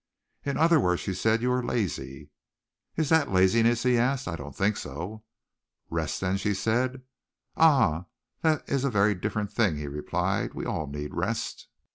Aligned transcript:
"In 0.43 0.57
other 0.57 0.79
words," 0.79 0.99
she 1.01 1.13
said, 1.13 1.43
"you 1.43 1.51
are 1.51 1.63
lazy!" 1.63 2.31
"Is 2.95 3.09
that 3.09 3.29
laziness?" 3.29 3.83
he 3.83 3.99
asked. 3.99 4.27
"I 4.27 4.35
don't 4.35 4.55
think 4.55 4.75
so." 4.77 5.23
"Rest, 5.91 6.21
then," 6.21 6.37
she 6.37 6.55
said. 6.55 7.03
"Ah! 7.55 8.05
That 8.41 8.67
is 8.67 8.83
a 8.83 8.89
very 8.89 9.13
different 9.13 9.51
thing!" 9.51 9.75
he 9.77 9.85
replied. 9.87 10.55
"We 10.55 10.65
all 10.65 10.87
need 10.87 11.13
rest." 11.13 11.67